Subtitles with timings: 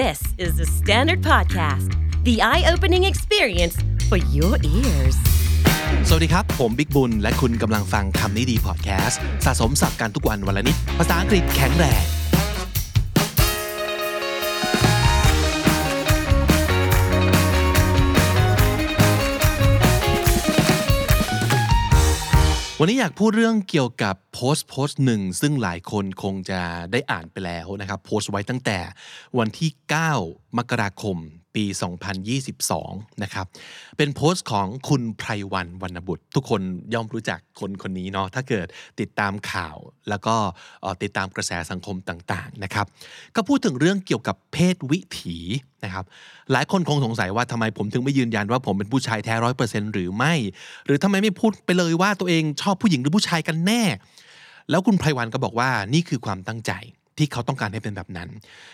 [0.00, 1.90] This is the Standard Podcast,
[2.24, 3.76] the eye opening experience
[4.08, 5.16] for your ears.
[6.08, 12.04] สวัสดีครับ ผมบิ๊กบุญ และคุณกำลังฟังคำนี้ดีพอดแคสต์สะสมสับกันทุกวันวันละนิด ภาษาอังกฤษแข็งแรง
[22.80, 26.60] วันนี้อยากพูดเรื่องเกี่ยวกับโพสต์โพสต์หนึ่งซึ่งหลายคนคงจะ
[26.92, 28.78] ได้อ่านไปแล้วนะครับโพสต์ไว้ตั้งแต่
[29.38, 29.70] วันที่
[30.14, 31.18] 9 มกราคม
[31.54, 31.66] ปี
[32.44, 33.46] 2022 นะครับ
[33.96, 36.60] เป็นโพสต์ของคุณไพรวันวรรณบุตร ทุกคน
[36.94, 38.66] ย่อมรู้จักคนคนนี้เนาะ ถ้าเกิด
[39.00, 39.76] ติดตามข่าว
[40.08, 40.34] แล้วก็
[41.02, 42.86] ติดตามกระแสสังคมต่างๆ นะครับ
[43.36, 45.38] ก็พูดถึงเรื่องเกี่ยวกับเพศวิถี
[45.84, 46.04] นะครับ
[46.52, 50.34] หลายคนคงสงสัยว่าทำไมผมถึงไม่ยืนยันว่าผมเป็นผู้ชายแท้ร้อยเปอร์เซ็นต์หรือไม่
[50.86, 53.82] หรือทำไมไม่พูดไปเลยว่าตัวเองชอบผู้หญิงหรือผู้ชายกันแน่
[54.70, 56.72] แล้วคุณไพรวันก็บอกว่านี่คือความตั้งใจ
[57.18, 58.28] ที่เขาต้องการให้เป็นแบบนั้น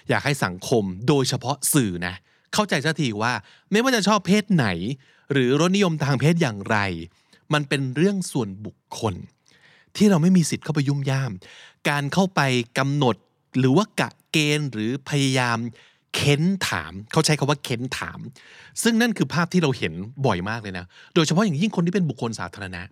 [0.09, 2.15] อยากให้สังคมโดยเฉพาะสื่อนะ
[2.55, 3.33] เข้าใจสักทีว่า
[3.71, 4.67] ไม่ว่าจะชอบเพศไหน
[5.33, 6.79] หรือรสนิยมทางเพศอย่างไร
[7.53, 9.15] มันเป็นเรื่องส่วนบุคคล
[9.97, 11.33] ที่เราไม่มีสิทธิ์เข้าไปยุ่มย่าม
[11.89, 12.41] การเข้าไป
[12.79, 13.17] กำหนด
[13.59, 15.59] หรือว่ากะเกณฑ์หรือพยายาม
[16.15, 18.19] เค้นถาม เขาใช้คาว่าเค้นถาม
[18.83, 19.93] ซึ่งนั่นคือภาพที่เราเห็น
[20.27, 20.85] บ่อยมากเลยนะ
[21.15, 22.83] โดยเฉพาะอย่างยิ่งคนที่เป็นบุคคลสาธารณะ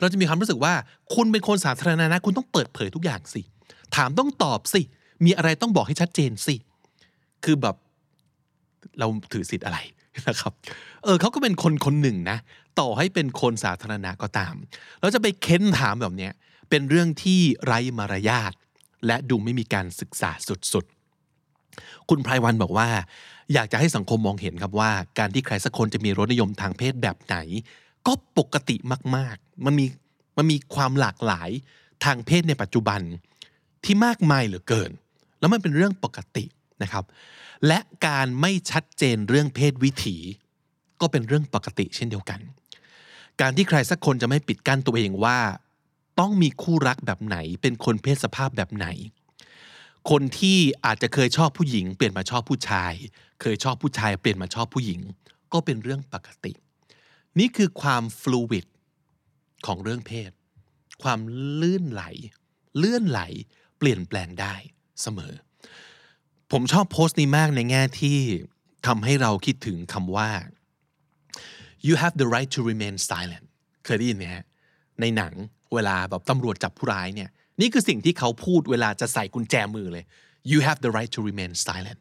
[0.00, 0.74] เราจะมีความรู้สึกว่า
[1.14, 3.40] คุณเป็นคนสาธารณะนะคุณต้องเปิดเผยทุกอย่างสิ
[3.96, 4.80] ถามต้องตอบสิ
[5.24, 6.56] มีอะไรต้องบอกให้ชัดเจนสิ
[7.44, 7.76] คือแบบ
[8.98, 9.78] เราถือสิทธิ์อะไร
[10.28, 10.52] นะครับ
[11.04, 12.38] เออเขาก็เป็นคนคนหนึ่งนะ
[12.80, 14.54] ต่อให้เป็นคนสาธารณะก็ตาม
[15.00, 16.32] เราจะไปเค้นถามแบบเนี้ย
[16.70, 18.52] เป็นเรื่องที่ไร้มารยาท
[19.06, 20.30] และดูไม่มีการศึกษา
[20.72, 22.88] สุดๆ คุณไพรวันบอกว่า
[23.54, 27.36] อยากจะให้สังคมมองเห็นครับว่า การที่ใครสักคนจะมีรสนิยมทางเพศแบบไหน
[28.06, 28.76] ก็ปกติ
[29.16, 29.86] มาก ๆ มันมี
[30.36, 31.50] มันมีความหลากหลาย
[32.04, 33.00] ทางเพศในปัจจุบัน
[33.84, 34.90] ที่มากมายเหลือเกิน
[35.40, 36.44] แล้วมันเป็นเรื่องปกติ
[36.82, 37.04] นะครับ
[37.66, 40.16] และการไม่ชัดเจนเรื่องเพศวิถี
[41.00, 42.40] ก็เป็นเรื่องปกติเช่นเดียวกัน
[43.40, 45.38] การที่ใครสักคนจะไม่ปิดกั้นตัวเองว่า
[46.20, 48.86] ต้องมีคู่รักแบบไหน เป็นคนเพศสภาพแบบไหน
[50.10, 52.92] คนที่อาจจะเคยชอบผู้หญิง เปลี่ยนมาชอบผู้ชาย
[53.40, 55.00] เคยชอบผู้ชาย เปลี่ยนมาชอบผู้หญิง
[55.52, 56.52] ก็เป็นเรื่องปกติ
[57.40, 58.66] นี่คือความฟลูวิด
[59.66, 60.30] ของเรื่องเพศ
[61.02, 61.20] ความ
[61.60, 62.02] ลื่นไหล
[62.78, 63.20] เลื่อนไหล
[63.78, 64.54] เปลี่ยนแปลงได้
[65.02, 65.32] เสมอ
[66.52, 68.18] ผมชอบโพสต์นี้มากในแง่ที่
[68.86, 70.30] ทำให้เราคิดถึงคำว่า
[71.86, 73.46] you have the right to remain silent
[73.84, 74.44] เคยได้ยินไหมฮะ
[75.00, 75.32] ในหนัง
[75.74, 77.30] เวลาแบบตำรวจจับผู้ร้ายเนี่ย
[77.60, 80.04] นี่คือสิ่งที่เขาพูดเวลาจะใส่กุญแจมือเลย
[80.50, 82.00] you have the right to remain silent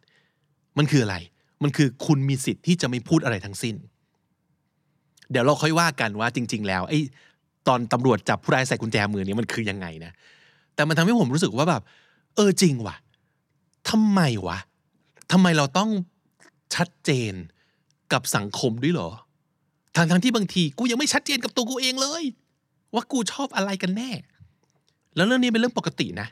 [0.78, 1.18] มันคืออะไร
[1.64, 3.76] มันคือคุณมีสิทธิ์ที่จะไม่พูดอะไรทั้งสิ้น
[5.32, 7.00] เดี๋ยวเราค่อยว่ากันว่าจริง ๆ แล้วไอ้
[7.68, 10.12] ตอนตำรวจจับผู้ร้ายใส่กุญแจมือเนี่ยมันคือยังไงนะ
[10.76, 11.82] แต่มันทำให้ผมรู้สึกว่าแบบ
[12.36, 12.96] เออจริงว่ะ
[13.90, 14.58] ทำไมวะ
[15.32, 15.90] ทำไมเราต้อง
[16.76, 17.34] ชัดเจน
[18.14, 19.10] กับสังคมด้วยเหรอ
[19.96, 22.24] ทางทางที่บางทีกูยังไม่ชัดเจนกับตัวกูเองเลย
[22.94, 24.12] ว่ากูชอบอะไรกันแน่
[25.16, 26.28] แล้วเรื่องนี้เป็นเรื่องปกตินะ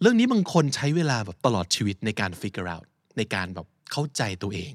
[0.00, 2.86] เรื่องนี้บางคนใช้เวลาแบบตลอดชีวิตในการ figure out
[3.16, 4.72] ในการแบบเข้าใจตัวเอง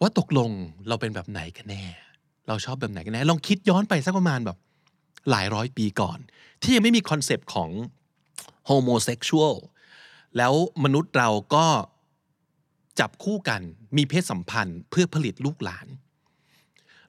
[0.00, 0.50] ว่าตกลง
[0.88, 1.84] เราเป็นแบบไหนกันแน่
[2.48, 4.58] เราชอบแบบไหนกันแน่ ลองคิดย้อนไปสักประมาณแบบ
[5.30, 6.18] หลายร้อยปีก่อน
[6.62, 7.70] ที่ยังไม่มี concept ของ
[8.70, 9.56] homosexual
[10.36, 10.52] แล้ว
[10.84, 11.66] มนุษย์เราก็
[13.00, 13.60] จับคู่กัน
[13.96, 15.86] มีเพศสัมพันธ์เพื่อผลิตลูกหลาน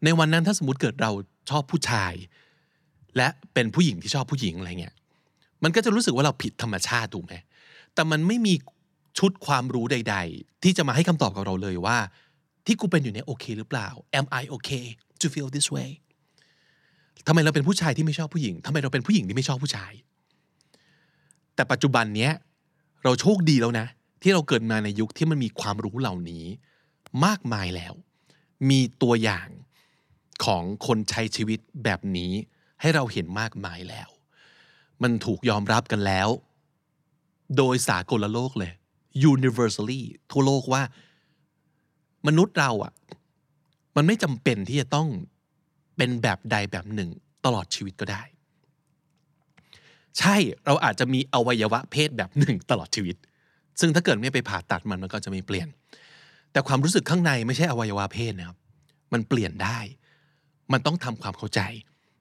[0.04, 1.12] ในวันนั้นถ้าสมมติเกิดเรา
[1.50, 2.14] ชอบผู้ชาย
[3.18, 4.96] และเป็นผู้หญิงที่ชอบผู้หญิงอะไรเงี้ย
[5.64, 7.34] มันก็จะรู้สึกว่าเราผิดธรรมชาติถูกไหม
[7.94, 8.54] แต่มันไม่มี
[9.20, 11.98] ชุดความรู้ใด ๆ ที่จะมาให้คำตอบกับเราเลยว่า
[12.68, 13.88] ที่กูเป็นอยู่เนี่ยโอเคหรือเปล่า
[14.20, 14.86] am I okay
[15.22, 15.90] to feel this way
[17.28, 19.94] ทำไมเราเป็นผู้ชายที่ไม่ชอบผู้หญิงทำไมเราเป็นผู้หญิงที่ไม่ชอบผู้ชาย
[21.56, 22.32] แต่ปัจจุบันเนี้ย
[23.04, 23.88] เราโชคดีแล้วนะ
[24.22, 26.46] ที่เราเกิดมาในยุคที่มันมีความรู้เหล่านี้
[27.26, 27.94] มากมายแล้ว
[28.70, 29.48] มีตัวอย่าง
[30.46, 32.32] ของคนใช้ชีวิตแบบนี้
[32.82, 34.10] ให้เราเห็นมากมายแล้ว
[35.02, 36.30] มันถูกยอมรับกันแล้ว
[37.58, 38.74] โดยสากลโลกเลย
[39.34, 40.82] universally ทั่วโลกว่า
[42.28, 42.94] มนุษย์เราอะ่ะ
[43.96, 45.08] มันไม่จำเป็นที่จะต้อง
[45.98, 47.10] เป็นแบบใดแบบหนึ่ง
[47.46, 48.24] ตลอดชีวิตก็ได้
[50.20, 50.36] ใช่
[50.66, 53.16] เราอาจจะมีอวัยวะเพศแบบหนึ่งตลอดชีวิต
[53.80, 55.68] ซึ่งถ้าเกิดไม่ไปผ่าตัดมันมันก็จะไม่เปลี่ยน
[56.52, 58.58] แต่ความรู้สึกข้างในไม่ใช่อวัยวะเพศนะครับ
[59.14, 59.80] มันเปลี่ยนได้
[60.72, 61.62] มันต้องทำความเข้าใจ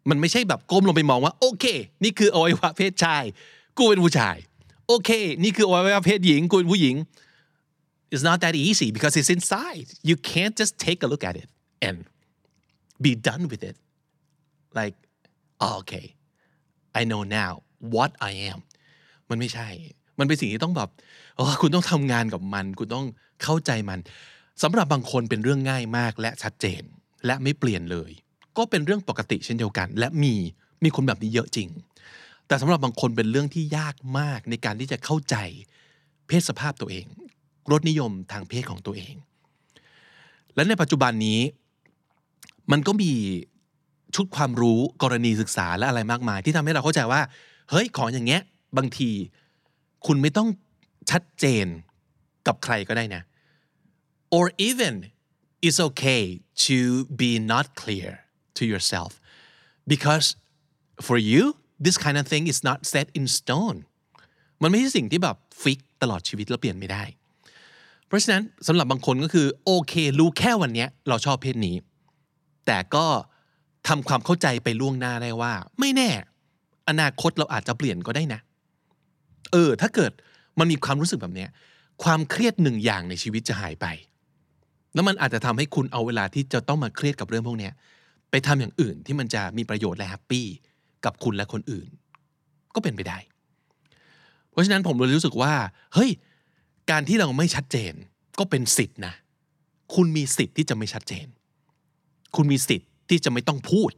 [0.08, 1.64] มันไม่ใช่แบบก้มลงไปมองว่า โอเค
[2.04, 3.24] นี่คืออวัยวะเพศชาย
[3.78, 4.36] กูเป็นผู้ชาย
[4.86, 5.10] โอเค
[5.42, 6.94] นี่คืออวัยวะเพศหญิง กูเป็นผู้หญิง
[8.12, 11.48] it's not that easy because it's inside you can't just take a look at it
[11.86, 11.96] and
[13.04, 13.76] be done with it
[14.78, 14.96] like
[15.64, 16.06] oh, okay
[17.00, 17.52] I know now
[17.94, 18.58] what I am
[19.30, 19.68] มันไม่ใช่
[20.18, 20.90] มันเป็นสิ่งที่ต้องแบบ
[21.60, 23.06] คุณต้องทำงานกับมัน คุณต้อง
[23.42, 23.98] เข้าใจมัน
[24.62, 26.82] สำหรับบางคนเป็นเรื่องง่ายมากและชัดเจน
[27.26, 28.10] และไม่เปลี่ยนเลย
[28.56, 30.34] ก็เป็นเรื่องปกติเช่นเดียวกัน และมี
[30.84, 31.68] มีคนแบบนี้เยอะจริง
[32.46, 35.36] แต่สำหรับบางคนเป็นเรื่องที่ยากมากในการที่จะเข้าใจ
[36.26, 37.06] เพศสภาพตัวเอง
[37.70, 39.14] รสนิยมทางเพศของตัวเอง
[40.54, 41.40] และในปัจจุบันนี้
[42.72, 43.12] มันก็มี
[44.14, 47.20] ชุดความรู้กรณีศึกษาและอะไรมากมาย ที่ทำให้เราเข้าใจว่า
[47.70, 48.42] เฮ้ยของอย่างเงี้ย
[48.76, 49.10] บางที
[50.06, 50.48] คุณไม่ต้อง
[51.10, 51.66] ชัดเจน
[52.46, 53.22] กับใครก็ได้นะ
[54.36, 54.94] or even
[55.66, 56.24] it's okay
[56.66, 56.78] to
[57.20, 58.10] be not clear
[58.58, 59.12] to yourself
[59.92, 60.26] because
[61.06, 61.42] for you
[61.86, 63.78] this kind of thing is not set in stone
[64.62, 67.04] มันไม่ใช่สิ่งที่แบบ fix ตลอดชีวิตแล้วเปลี่ยนไม่ได้
[68.06, 71.76] เพราะฉะนั้นสำหรับบางคนก็คือโอเค รู้แค่วันนี้เราชอบเพศนี้
[72.66, 73.06] แต่ก็
[73.88, 76.10] ทำความเข้าใจไปล่วงหน้าได้ว่า ไม่แน่
[76.88, 78.40] อนาคตเราอาจจะเปลี่ยนก็ได้นะ
[79.52, 80.12] เออ ถ้าเกิด
[80.58, 81.50] มันมีความรู้สึกแบบเนี้ย
[82.04, 83.86] ความเครียดหนึ่งอย่างในชีวิตจะหายไป
[84.94, 87.72] แล้วมันอาจจะทำให้คุณเอาเวลาที่จะต้องมาเครียดกับเรื่องพวกเนี้ย
[88.30, 90.46] ไปทำอย่างอื่นที่มันจะมีประโยชน์และแฮปปี้
[91.04, 91.88] กับคุณและคนอื่น
[92.74, 93.18] ก็เป็นไปได้
[94.50, 95.52] เพราะฉะนั้นผมเลยรู้สึกว่า
[95.94, 96.10] เฮ้ย
[96.90, 97.94] การที่เราไม่ชัดเจน
[98.38, 99.14] ก็เป็นสิทธินะ
[99.94, 101.26] คุณมีสิทธิ์ที่จะไม่ชัดเจน
[102.36, 103.90] คุณมีสิทธิ์ที่จะไม่ต้องพูด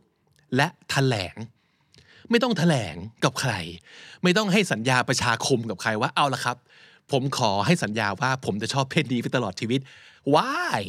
[0.57, 1.37] และแถลง
[2.31, 2.95] ไม่ต้องแถลง
[3.25, 3.53] กับใคร
[4.23, 6.57] ไม่ต้องให้สัญญาประชาคมกับใครว่าเอาละครับ
[7.13, 9.81] ผมขอให้สัญญาว่าผมจะชอบเพศนี้ไปตลอดชีวิต
[10.35, 10.81] why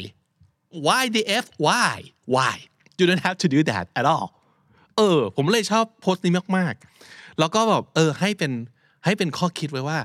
[0.87, 1.95] why the f why
[2.35, 2.55] why
[2.97, 4.27] you don't have to do that at all
[4.97, 8.51] เออ ผมเลยชอบโพสต์นี้มากๆ แล้วก็แบบเออให้เป็น
[9.05, 9.97] ให้เป็นข้อคิดไว้ว่า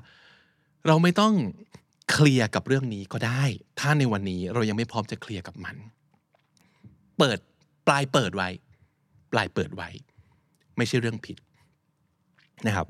[0.86, 1.32] เราไม่ต้อง
[2.10, 3.42] เคลียร์กับเรื่องนี้ก็ได้
[3.80, 5.76] ถ้าในวันนี้เรายังไม่พร้อมจะเคลียร์กับมัน
[7.18, 7.38] เปิด
[7.86, 8.48] ปลายเปิดไว้
[9.32, 9.88] ปลายเปิดไว้
[10.76, 11.36] ไม่ใช่เรื่องผิด
[12.66, 12.86] นะครับ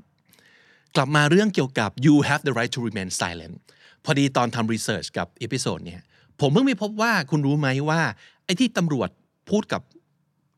[0.97, 3.57] กลับมาเรื่องเกี่ยวกับ you have the right to remain silent
[4.05, 6.03] พอดีตอนทำ research กับ episode เนี่ย
[6.41, 8.01] ผมเพิ่งไปพบว่าคุณรู้ไหมว่า
[8.45, 9.09] ไอ้ที่ตำรวจ
[9.51, 9.83] พูดกับ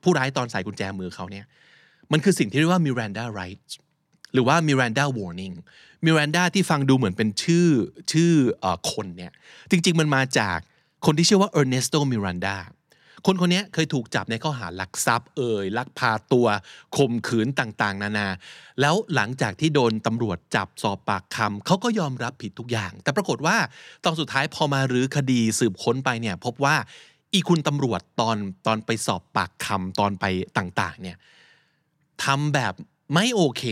[0.02, 1.44] ผู้ร้ายตอนใส่กุญแจมือเขาเนี่ย
[2.12, 3.72] มันคือสิ่งที่เรียกว่า Miranda rights
[4.32, 5.56] หรือว่า Miranda warning
[6.04, 7.68] Miranda ที่ฟังดูเหมือนเป็นชื่อ
[8.12, 8.32] ชื่อ
[8.64, 9.32] อคนเนี่ย
[9.70, 10.58] จริง ๆ มันมาจาก
[11.06, 12.56] คนที่ชื่อว่า Ernesto Miranda
[13.26, 16.46] คนคนนี้เคยถูกจับในข้อหาลักทรัพย์เอ่ยลักพาตัว
[16.96, 18.28] ข่มขืนต่างๆ นานา
[18.80, 23.56] แล้วหลังจากที่โดนตำรวจจับสอบปากคำเขาก็ยอมรับผิดทุกอย่าง แต่ปรากฏว่า
[24.04, 26.76] ตอนสุดท้ายพอมารื้อคดีสืบค้นไปเนี่ยพบว่า
[27.32, 28.36] อีคุณตำรวจตอน
[28.66, 30.24] ตอนไปสอบปากคำตอนไป
[30.58, 31.16] ต่าง ๆ เนี่ย
[32.24, 32.74] ทำแบบ
[33.14, 33.62] ไม่โอเค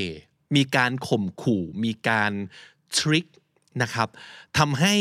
[0.56, 2.32] มีการข่มขู่ มีการ
[2.96, 3.26] ทริค
[3.82, 4.08] นะครับ
[4.58, 4.94] ทำให้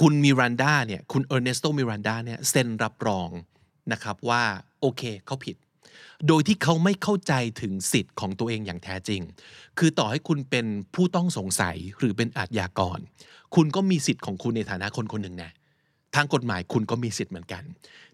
[0.00, 3.28] คุณมิรันดาเนี่ยคุณเออร์เนสโตมิรันดาเนี่ยเซ็นรับรอง
[3.92, 4.42] นะครับว่า
[4.80, 5.56] โอเคเขาผิด
[6.28, 9.20] โดยที่เขาไม่เข้าใจถึงสิทธิ์ของตัวเองอย่างแท้จริง
[9.78, 12.98] คือต่อให้คุณเป็นผู้ต้องสงสัยหรือเป็นอาชญากร
[13.54, 15.50] คุณก็มีสิทธิ์ของคุณในฐานะคนคนหนึ่งนะ
[16.14, 17.62] ทางกฎหมายคุณก็มีสิทธิ์เหมือนกัน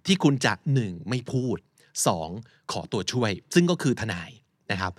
[0.07, 0.53] ที่คุณจะ
[0.83, 1.09] 1.
[1.09, 1.57] ไม่พูด
[2.15, 2.73] 2.
[2.73, 4.31] ขอตัวช่วย ซึ่งก็คือทนาย
[4.73, 4.93] นะครับ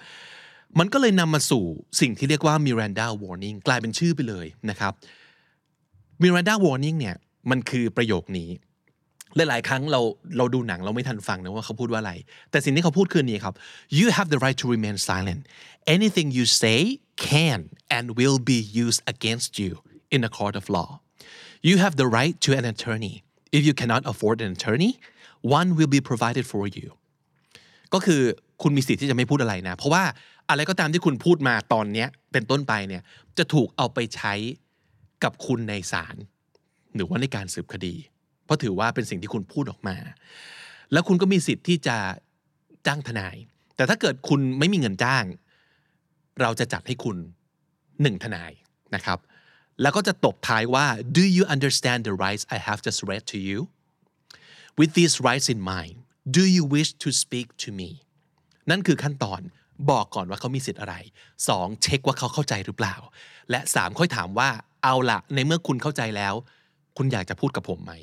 [0.80, 1.64] มันก็เลยนำมาสู่
[2.02, 4.94] สิ่งที่เรียกว่า Miranda Warning กลายเป็นชื่อไปเลยนะครับ
[6.22, 7.16] Miranda Warning เนี่ย
[7.50, 8.50] มันคือประโยคนี้
[9.36, 10.02] หลายๆ ครั้งเรา
[10.38, 12.14] เราดูหนังเราไม่ทันฟังนะว่าเขาพูดว่าอะไร
[12.52, 13.56] แต่สิ่งที่เขาพูดคือนี้ครับ
[14.00, 15.42] you have the right to remain silent
[15.96, 16.80] anything you say
[17.28, 17.60] can
[17.96, 19.72] and will be used against you
[20.16, 20.90] in a court of law
[21.70, 23.16] you have the right to an attorney
[23.58, 24.92] if you cannot afford an attorney
[25.58, 26.88] one will be provided for you
[27.94, 28.22] ก็คือ
[28.62, 30.04] คุณมีสิทธิ์ที่จะไม่พูดอะไรนะ เพราะว่า
[30.52, 33.04] อะไรก็ตามที่คุณพูดมาตอนนี้เป็นต้นไปเนี่ย
[33.38, 34.34] จะถูกเอาไปใช้
[35.24, 36.16] กับคุณในศาล
[36.96, 37.96] หรือว่าในการสืบคดี
[38.46, 39.96] เพราะถือว่าเป็นสิ่งที่คุณพูดออกมา
[40.92, 41.98] แล้วคุณก็มีสิทธิ์ที่จะ
[42.88, 43.36] จ้างทนาย
[43.76, 45.26] แต่ถ้าเกิดคุณไม่มีเงินจ้าง
[46.42, 47.18] เราจะจัดให้คุณ
[48.02, 48.52] หนึ่งทนาย
[48.96, 49.20] นะครับ
[49.82, 50.86] แล้วก็จะตบท้ายว่า
[51.18, 53.60] do you understand the rights I have just read to you
[54.80, 55.96] with these rights in mind
[56.38, 57.90] do you wish to speak to me
[58.70, 59.42] นั่นคือขั้นตอน
[59.90, 60.96] บอกก่อนว่าเขามีสิทธิ์อะไร
[61.42, 61.82] 2.
[61.84, 62.96] เช็คว่าเขาเข้าใจหรือเปล่า
[63.50, 63.98] และ 3.
[64.00, 64.50] ค่อยถามว่า
[64.84, 66.34] เอาละในเมื่อคุณเข้าใจแล้ว
[66.98, 67.94] คุณอยากจะพูดกับผมไหม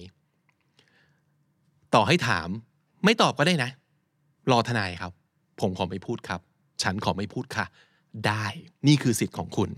[1.94, 2.48] ต่อให้ถาม
[3.04, 3.70] ไม่ตอบก็ได้นะ
[4.50, 5.12] รอทนายครับ
[5.60, 6.40] ผมขอไม่พูดครับ
[6.82, 7.66] ฉันขอไม่พูดค่ะ
[8.26, 8.46] ได้
[8.86, 9.70] นี่คือสิทธิ์ของคุณ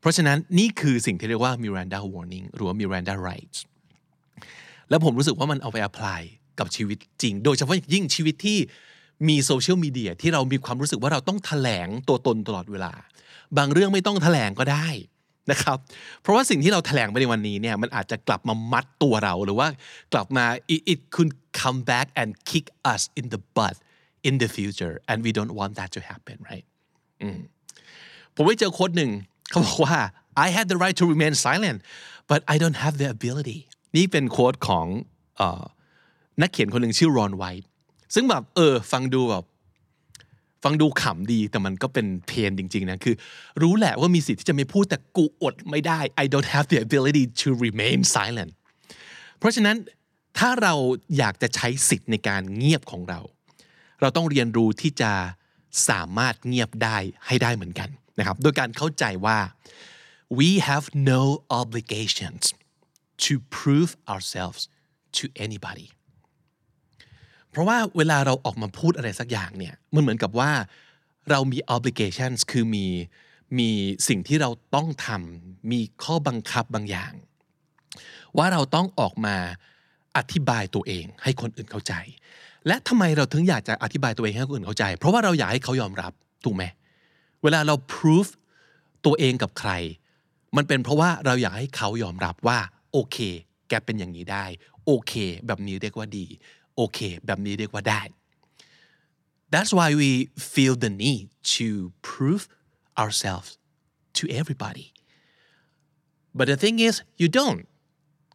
[0.00, 3.58] เพราะฉะนั้นนี่คือสิ่งที่เรียกว่า Miranda warning หรือว่า Miranda rights
[4.88, 6.20] แล้วผมรู้สึกว่ามันเอาไป apply
[6.58, 8.58] กับชีวิตจริง โดยเฉพาะยิ่งชีวิตที่
[9.28, 12.92] มีโซเชียลมีเดียที่เรามีความรู้สึกว่าเราต้องถแถลงตัวตนตลอดเวลา
[13.58, 14.88] บางเรื่องไม่ต้องถแถลงก็ได้
[15.50, 15.78] นะครับ
[16.22, 19.68] เพราะว่าสิ่งที่เราถแถลงไปในวันนี้เนี่ยมันอาจจะกลับมามัดตัวเราหรือว่า
[20.12, 23.76] กลับมา it, it could come back and kick us in the butt
[24.28, 26.66] in the future and we don't want that to happen right
[28.34, 29.10] ผมไปเจอโค้ดหนึ่ง
[29.50, 29.98] เขาบอกว่า
[30.44, 31.78] I had the right to remain silent
[32.30, 33.58] but I don't have the ability
[33.96, 34.86] นี่เป็นโค้ดของ
[36.40, 37.69] นักเขียนคนหนึ่งชื่อรอนไวท์
[38.14, 39.44] ซึ่งแบบเออ ฟังดูแบบ
[40.64, 43.14] ฟังดูขำดีแต่มันก็เป็นเพนจริง ๆ นะ คือ
[43.62, 48.52] รู้แหละว่ามีสิทธิ์ที่จะไม่พูดแต่กูอดไม่ได้ I don't have the ability to remain silent
[49.38, 49.76] เพราะฉะนั้น
[50.38, 50.74] ถ้าเรา
[51.18, 53.20] อยากจะใช้สิทธิ์ในการเงียบของเรา
[54.00, 55.12] เราต้องเรียนรู้ที่จะ
[55.88, 57.88] สามารถเงียบได้ให้ได้เหมือนกัน
[58.18, 59.38] นะครับ โดยการเข้าใจว่า
[60.38, 61.22] we have no
[61.60, 62.44] obligations
[63.24, 64.62] to prove ourselves
[65.18, 65.86] to anybody
[67.50, 70.50] เพราะว่าเวลาเราออกมาพูดอะไรสักอย่างเนี่ยมันเหมือนกับว่า
[71.30, 72.86] เรามี obligations คือมี
[73.58, 73.70] มี
[74.08, 77.12] สิ่งที่เราต้องทำมีข้อบังคับบางอย่าง
[78.38, 79.36] ว่าเราต้องออกมา
[80.16, 81.94] อธิบายตัวเองให้คนอื่นเข้าใจ
[82.66, 86.12] และทำไมเราถึงอยากจะอธิบายตัวเองให้คนอื่นเข้าใจ เพราะว่าเราอยากให้เขายอมรับ
[86.44, 86.64] ถูกไหม
[87.42, 88.26] เวลาเรา proof
[89.06, 89.70] ตัวเองกับใคร
[90.56, 92.58] มันเป็นเพราะว่าเราอยากให้เขายอมรับว่า
[92.92, 93.16] โอเค
[93.68, 94.44] แกเป็นอย่างนี้ได้
[94.86, 95.12] โอเค
[95.46, 96.26] แบบนี้เรียกว่าดี
[96.76, 98.02] โอเค แบบนี้เรียกว่าได้
[99.52, 100.10] That's why we
[100.52, 101.24] feel the need
[101.56, 101.68] to
[102.10, 102.42] prove
[103.02, 103.50] ourselves
[104.18, 104.86] to everybody
[106.36, 107.60] but the thing is you don't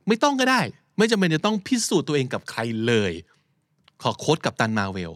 [0.08, 0.62] ไม่ต้องก็ได้
[0.98, 3.14] ไม่จำเป็นจะต้องพิสูจน์ตัวเองกับใครเลย
[4.02, 5.14] ขอโค้ดกับตันมาเวล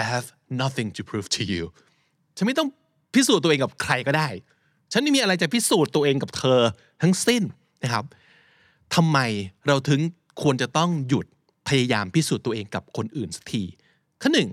[0.00, 0.26] I have
[0.62, 1.64] nothing to prove to you
[2.36, 2.68] ฉันไม่ต้อง
[3.14, 4.28] พิสูจน์ตัวเองกับใครก็ได้
[4.92, 6.60] ฉันไม่มีอะไรจะพิสูจน์ตัวเองกับเธอ
[7.02, 7.42] ทั้งสิ้น
[7.82, 8.04] นะครับ
[8.94, 9.18] ทำไม
[9.66, 10.00] เราถึง
[10.42, 11.26] ควรจะต้องหยุด
[11.68, 13.62] พยายามพิสูจน์ตัวเองกับคนอื่นสักที
[14.22, 14.50] ข้อหนึ่ง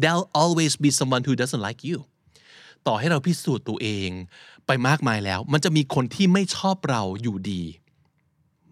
[0.00, 1.98] there'll always be someone who doesn't like you
[2.86, 4.08] ต่อให้เราพิสูจน์ตัวเอง
[4.66, 7.62] ไปมากมายแล้ว มันจะมีคนที่ไม่ชอบเราอยู่ดี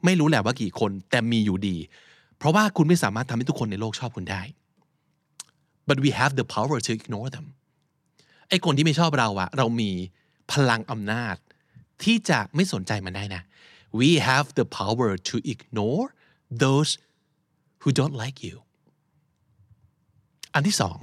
[0.04, 1.76] ไม่รู้แหละว่ากี่คนแต่มีอยู่ดี
[2.38, 4.42] เพราะว่าคุณไม่สามารถทำให้ทุกคนในโลกชอบคุณได้
[5.88, 7.46] but we have the power to ignore them
[8.48, 9.90] ไอ้คนที่ไม่ชอบเราอะเรามี
[10.52, 11.36] พลังอำนาจ
[12.02, 13.42] ที่จะไม่สนใจมันได้นะ
[14.00, 16.06] we have the power to ignore
[16.64, 16.92] those
[17.82, 18.56] who don't like you
[20.54, 20.98] อันที่สอง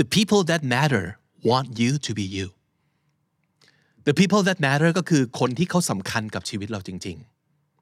[0.00, 1.04] the people that matter
[1.50, 2.46] want you to be you
[4.08, 7.16] the people that matter ก็คือคนที่เขาสำคัญกับชีวิตเราจริง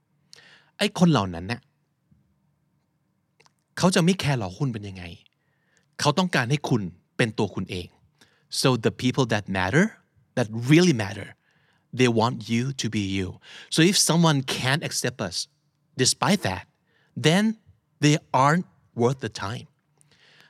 [0.07, 1.61] ๆ ไอ้คนเหล่านั้นเนี่ย
[3.79, 5.05] เขาจะไม่แคร์หรอกคุณเป็นยังไง
[6.01, 6.83] เขาต้องการให้คุณ
[7.17, 7.89] เป็นตัวคุณเอง
[8.61, 9.85] so the people that matter
[10.37, 11.29] that really matter
[11.99, 13.29] they want you to be you
[13.75, 15.37] so if someone can't accept us
[16.03, 16.65] despite that
[17.27, 17.45] then
[18.05, 18.67] they aren't
[19.01, 19.67] worth the time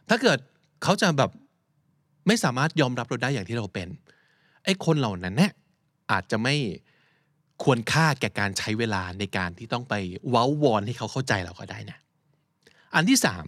[0.08, 0.38] ถ้าเกิด
[0.82, 1.30] เขาจะแบบ
[2.26, 3.88] ไม่สามารถยอมรับเราได้อย่างที่เราเป็น
[4.64, 5.52] ไอ้คนเหล่านั้นเนี่ย
[6.10, 6.56] อาจจะไม่
[7.62, 9.94] ควรค่าแก่การใช้เวลาในการที่ต้องไป
[10.28, 11.98] เว้าวอนให้เขาเข้าใจเราก็ได้นะ
[12.94, 13.44] อันที่สาม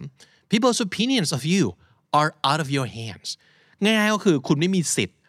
[0.51, 1.63] people's opinions of you
[2.19, 3.29] are out of your hands
[3.83, 5.19] ง่ายๆก็คือคุณไม่มีสิทธิ์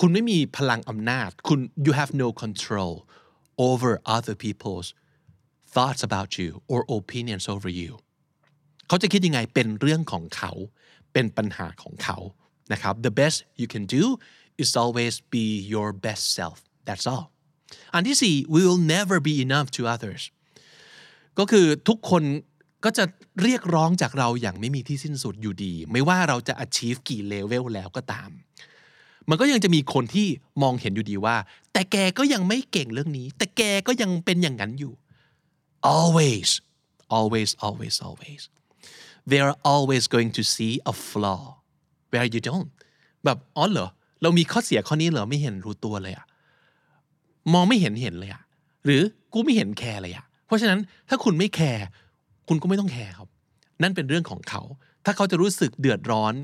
[0.00, 2.94] คุณไม่มีพลังอำนาจ คุณ you have no control
[3.68, 4.88] over other people's
[5.74, 7.92] thoughts about you or opinions over you
[8.88, 10.52] เขาจะคิดยังไงเป็นเรื่องของเขา
[11.12, 12.18] เป็นปัญหาของเขา
[12.72, 14.04] นะครับ the best you can do
[14.62, 17.26] is always be your best self that's all
[17.94, 20.22] อันที่สี่ we will never be enough to others
[21.38, 22.22] ก็คือทุกคน
[22.84, 23.04] ก็จะ
[23.42, 28.30] เรียกร้องจากเราอย่างไม่มีที่สิ้นสุดอยู่ดี ไม่ว่าเราจะ achieve กี่เลเวลแล้วก็ตาม
[29.28, 30.28] มันก็ยังจะมีคนที่
[30.62, 31.36] มองเห็นอยู่ดีว่า
[31.72, 34.92] แต่แกก็ยังไม่เก่งเรื่องนี้ แต่แกก็ยังเป็นอย่างนั้นอยู่
[35.96, 36.50] always
[37.16, 38.42] always always always
[39.30, 41.42] they are always going to see a flaw
[42.10, 42.70] where you don't
[43.24, 43.88] แบบอ๋อเหรอ
[44.22, 46.26] เรามีข้อเสียข้อนี้เหรอไม่เห็นรู้ตัวเลยอะ
[47.52, 48.42] มองไม่เห็นเห็นเลยอะ
[48.84, 51.84] หรือกูไม่เห็นแคร์เลยอะเพราะฉะนั้นถ้าคุณไม่แคร์
[52.48, 53.28] คุณก็ไม่ต้องแคร์ครับ
[53.82, 54.62] นั่นเป็นเรื่องของเขา
[55.04, 56.34] ถ้าเขาจะรู้สึกเดือดร้อน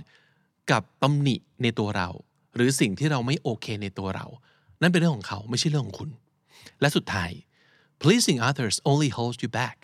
[0.71, 2.09] กับตำหนิในตัวเรา
[2.55, 4.27] หรือสิ่งที่เราไม่โอเคในตัวเรา
[4.81, 6.11] นั่นเป็นเรื่องของเขาไม่ใช่เรื่องของคุณ
[6.81, 7.31] และสุดท้าย
[8.03, 9.77] pleasing others only holds you back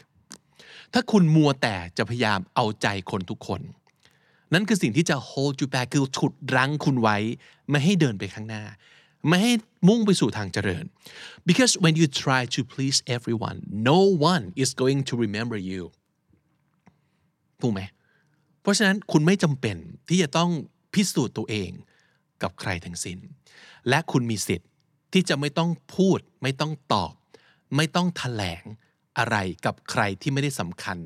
[0.92, 3.60] ถ้าคุณมัวแต่จะพยายามเอาใจคนทุกคน
[4.52, 7.16] นั่นคือสิ่งที่จะ hold you back คือฉุดรั้งคุณไว้
[7.70, 8.64] ไม่ให้เดินไปข้างหน้า
[9.28, 9.52] ไม่ให้
[9.88, 10.84] มุ่งไปสู่ทางเจริญ
[11.48, 13.58] because when you try to please everyone
[13.90, 14.00] no
[14.32, 15.82] one is going to remember you
[17.60, 17.80] ถูกไหม
[18.62, 19.76] เพราะฉะนั้นคุณไม่จำเป็น
[20.08, 20.50] ที่จะต้อง
[20.94, 21.70] พิสูจน์ตัวเอง
[22.42, 23.18] กับใครทั้งสิ้น
[23.88, 24.68] และคุณมีสิทธิ์
[25.12, 27.12] ที่จะไม่ต้องพูด ไม่ต้องตอบ
[27.76, 28.64] ไม่ต้องถแถลง
[29.18, 29.36] อะไร
[29.66, 30.98] กับใครที่ไม่ได้สำคัญ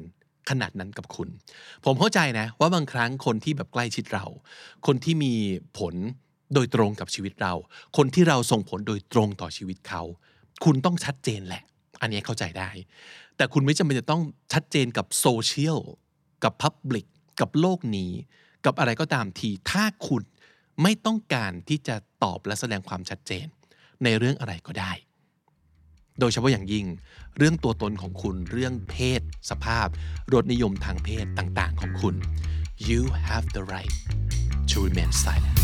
[0.51, 1.29] ขนาดนั้นกับคุณ
[1.85, 4.25] ผมเข้าใจนะว่าบางครั้งคนที่แบบใกล้ชิดเรา
[4.87, 5.33] คนที่มี
[5.79, 5.95] ผล
[6.55, 7.55] โดยตรงกับชีวิตเรา
[7.97, 10.03] คนที่เราส่งผลโดยตรงต่อชีวิตเขา
[10.65, 11.63] คุณต้องชัดเจนแหละ
[12.01, 12.71] อันนี้เข้าใจได้
[13.37, 15.79] แต่คุณไม่จำเป็นจะต้องชัดเจนกับโซเชียล
[16.45, 17.07] กับพับลิก
[17.41, 18.13] กับโลกนี้
[18.65, 20.23] กับอะไรก็ตามที ถ้าคุณ
[20.83, 23.47] ไม่ต้องการที่จะตอบและแสดงความชัดเจน
[24.05, 24.93] ในเรื่องอะไรก็ได้
[26.21, 26.87] โดยเฉพาะอย่างยิ่ง
[27.38, 29.88] เรื่องตัวตนของคุณเรื่องเพศ สภาพ
[30.33, 32.14] รสนิยมทางเพศต่างๆ ของคุณ
[32.88, 33.94] you have the right
[34.71, 35.56] to remain silent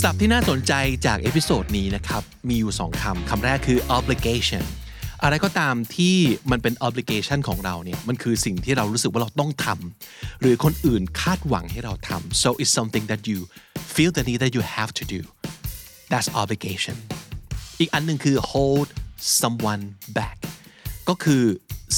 [0.00, 0.72] ศัพท์ที่น่าสนใจ
[1.06, 4.64] จาก episode นี้นะครับ มีอยู่สองคำคำแรกคือ obligation
[5.22, 6.16] อะไรก็ตามที่
[6.50, 13.38] มันเป็น obligation ของเราเนี่ยมันคือสิ่งที่เรารู้สึกว่าเราต้องทำหรือคนอื่นคาดหวังให้เราทำ so it's something that you
[13.94, 15.20] feel the need that you have to do
[16.10, 16.96] that's obligation
[17.80, 18.88] อีกอันหนึ่งคือ hold
[19.40, 19.84] someone
[20.18, 20.38] back
[21.08, 21.42] ก็คือ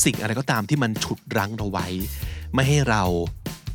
[0.04, 1.86] สิ่งอะไรก็ตามที่มันฉุดรั้งเราไว้
[2.54, 3.02] ไม่ให้เรา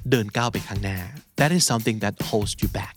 [0.10, 1.00] เดินก้าวไปข้างหน้า
[1.40, 2.96] that is something that holds you back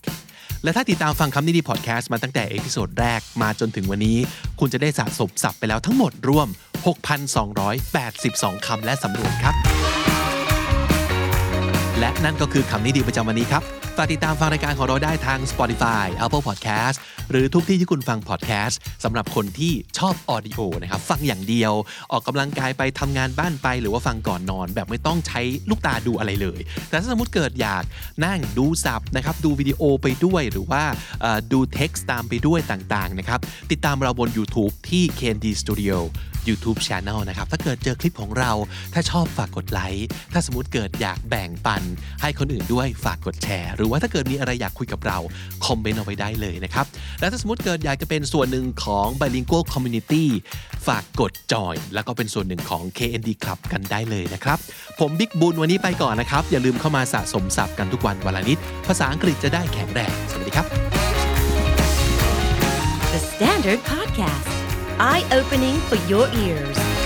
[0.63, 4.19] และถ้าติดตามฟังคำนี้ดีพอดแคสต์มาตั้งแต่ episode แรกมาจนถึงวันนี้
[4.61, 6.49] คุณจะได้สะสมศัพท์ไปแล้วทั้งหมดรวม
[7.77, 9.55] 6,282 คำและสำนวนครับ
[11.99, 16.97] และนั่นก็คือคำนี้ดีประจำวันนี้ครับากติดตามฟังรายการของเราได้ทาง Spotify Apple Podcast
[17.31, 21.73] หรือทุกที่ที่คุณฟัง podcast สำหรับคนที่ชอบออดิโอนะครับฟังอย่างเดียว
[22.13, 25.41] ออกกำลังกายไปทำงานบ้านไป หรือว่าฟังก่อนนอน แบบไม่ต้องใช้
[25.71, 27.85] ลูกตาดูอะไรเลย แต่ถ้าสมมติเกิดอยาก
[28.25, 30.83] นั่งดูสับนะครับดูวิดีโอไปด้วยหรือว่า
[31.53, 33.41] ดูเท็กซ์ตามไปด้วยต่างๆนะครับ
[33.71, 35.97] ติดตามเราบน YouTube ที่ KND Studio
[36.49, 38.53] YouTube Channel นะครับ ถ้าเกิดเจอคลิปของเรา
[38.95, 41.83] ถ้าชอบฝากกดไลค์ ถ้าสมมติเกิดอยากแบ่งปัน
[42.21, 45.19] ให้คนอื่นด้วยฝากกดแชร์หรือว่าถ้าเกิดมีอะไรอยากคุยกับเรา
[45.67, 46.87] คอมเมนต์เอาไว้ได้เลยนะครับ
[47.21, 50.25] และถ้าสมมติเกิดอยากจะเป็นส่วนหนึ่งของ Bilingual Community
[50.87, 54.59] ฝากกดจอยแล้วก็เป็นส่วนหนึ่งของ KND Club กันได้เลยนะครับ
[55.01, 60.67] ผมบิ๊กบุญวันนี้ไปก่อนนะครับ อย่าลืมเข้ามาสะสมศัพท์กันทุกวันวันละนิด ภาษาอังกฤษจะได้แข็งแรง สวัสดีครับ
[63.13, 64.51] The Standard Podcast,
[65.11, 67.00] eye opening for your ears.